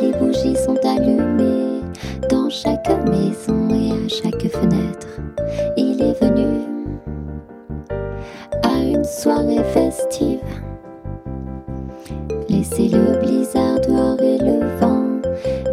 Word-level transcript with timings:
les 0.00 0.12
bougies 0.18 0.56
sont 0.56 0.78
allumées 0.86 1.82
dans 2.30 2.48
chaque 2.48 2.88
maison 3.06 3.68
et 3.70 3.92
à 3.92 4.08
chaque 4.08 4.48
fenêtre. 4.48 5.20
Il 5.76 6.00
est 6.00 6.18
venu 6.22 6.60
à 8.62 8.82
une 8.82 9.04
soirée 9.04 9.62
festive. 9.74 10.40
Laissez 12.48 12.88
le 12.88 13.18
blizzard 13.20 13.80
dehors 13.80 14.20
et 14.22 14.38
le 14.38 14.78
vent, 14.78 15.04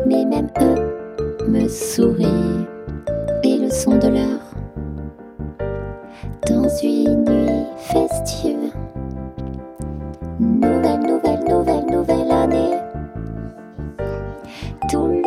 mais 0.06 0.26
même 0.26 0.50
eux 0.62 1.48
me 1.48 1.68
sourient 1.70 2.66
et 3.44 3.58
le 3.58 3.70
son 3.70 3.98
de 3.98 4.08
l'heure 4.08 4.46
dans 6.48 6.68
une 6.84 7.24
nuit 7.24 7.66
festive. 7.78 8.74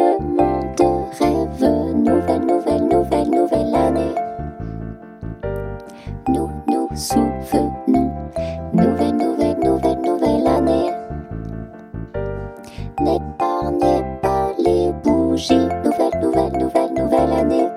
Le 0.09 0.25
monde 0.25 0.81
rêve. 1.21 1.65
Nouvelle, 1.95 2.47
nouvelle, 2.47 2.85
nouvelle, 2.89 3.31
nouvelle 3.31 3.75
année. 3.75 4.15
Nous 6.29 6.51
nous 6.67 6.89
souvenons. 6.95 8.13
Nouvelle, 8.73 9.17
nouvelle, 9.17 9.59
nouvelle, 9.63 10.01
nouvelle 10.01 10.47
année. 10.47 10.91
N'épargnez 13.01 14.03
pas 14.23 14.51
les 14.59 14.93
bougies. 15.05 15.69
Nouvelle, 15.85 16.19
nouvelle, 16.23 16.53
nouvelle, 16.59 16.95
nouvelle 16.95 17.33
année. 17.33 17.69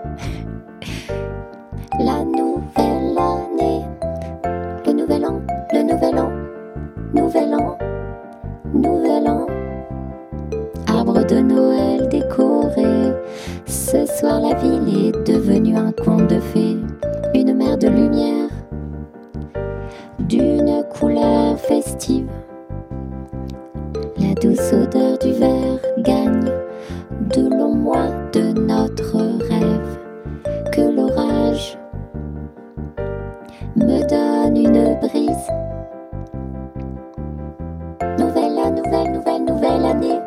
La 1.99 2.23
nouvelle 2.23 3.17
année. 3.17 3.85
Le 4.85 4.93
nouvel 4.93 5.25
an, 5.25 5.41
le 5.73 5.83
nouvel 5.83 6.17
an. 6.17 6.31
Nouvel 7.13 7.53
an, 7.55 7.77
nouvel 8.73 9.27
an. 9.27 9.47
Arbre 10.87 11.25
de 11.25 11.39
Noël 11.41 11.80
D'une 20.31 20.85
couleur 20.97 21.59
festive. 21.59 22.29
La 24.17 24.33
douce 24.35 24.71
odeur 24.71 25.17
du 25.17 25.33
verre 25.33 25.81
gagne 25.97 26.49
de 27.35 27.49
longs 27.49 27.75
mois 27.75 28.07
de 28.31 28.53
notre 28.57 29.17
rêve. 29.49 29.99
Que 30.71 30.83
l'orage 30.83 31.77
me 33.75 34.07
donne 34.07 34.55
une 34.55 34.97
brise. 35.01 35.49
Nouvelle, 38.17 38.73
nouvelle, 38.73 39.11
nouvelle, 39.11 39.43
nouvelle 39.43 39.85
année. 39.85 40.19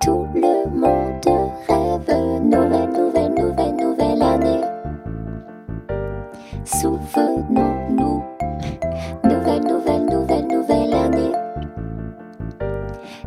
Tout 0.00 0.26
le 0.34 0.68
monde 0.68 1.31
souvenons-nous. 6.64 8.22
Nouvelle, 9.24 9.64
nouvelle, 9.64 10.04
nouvelle, 10.04 10.46
nouvelle 10.46 10.94
année. 10.94 11.32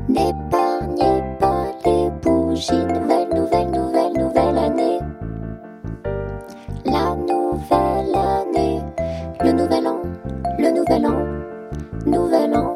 N'épargnez 0.07 1.23
pas 1.39 1.65
les 1.85 2.09
bougies. 2.21 2.85
Nouvelle, 2.85 3.29
nouvelle, 3.33 3.71
nouvelle, 3.71 4.13
nouvelle 4.13 4.57
année. 4.57 4.99
La 6.85 7.15
nouvelle 7.15 8.15
année. 8.15 8.81
Le 9.43 9.51
nouvel 9.51 9.87
an, 9.87 9.99
le 10.57 10.71
nouvel 10.71 11.05
an, 11.05 11.19
nouvel 12.05 12.55
an, 12.55 12.73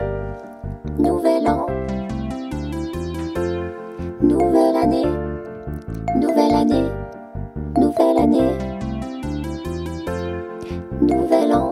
nouvel 1.00 1.48
an. 1.48 1.69
nouvel 11.02 11.52
an. 11.52 11.69